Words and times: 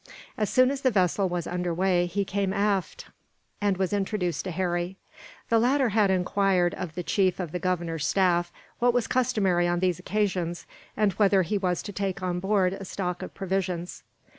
As 0.35 0.49
soon 0.49 0.71
as 0.71 0.81
the 0.81 0.89
vessel 0.89 1.29
was 1.29 1.45
under 1.45 1.71
way 1.75 2.07
he 2.07 2.25
came 2.25 2.53
aft, 2.53 3.09
and 3.61 3.77
was 3.77 3.93
introduced 3.93 4.43
to 4.45 4.49
Harry. 4.49 4.97
The 5.49 5.59
latter 5.59 5.89
had 5.89 6.09
enquired, 6.09 6.73
of 6.73 6.95
the 6.95 7.03
chief 7.03 7.39
of 7.39 7.51
the 7.51 7.59
Governor's 7.59 8.07
staff, 8.07 8.51
what 8.79 8.95
was 8.95 9.05
customary 9.05 9.67
on 9.67 9.79
these 9.79 9.99
occasions, 9.99 10.65
and 10.97 11.11
whether 11.13 11.43
he 11.43 11.59
was 11.59 11.83
to 11.83 11.91
take 11.93 12.23
on 12.23 12.39
board 12.39 12.73
a 12.73 12.83
stock 12.83 13.21
of 13.21 13.35
provisions. 13.35 14.01